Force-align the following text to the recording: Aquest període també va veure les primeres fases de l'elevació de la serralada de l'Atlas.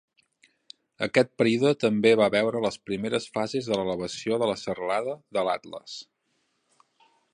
Aquest 1.07 1.29
període 1.41 1.73
també 1.83 2.13
va 2.21 2.29
veure 2.35 2.63
les 2.65 2.79
primeres 2.89 3.27
fases 3.37 3.69
de 3.69 3.79
l'elevació 3.81 4.41
de 4.45 4.49
la 4.53 4.57
serralada 4.63 5.15
de 5.39 5.45
l'Atlas. 5.49 5.99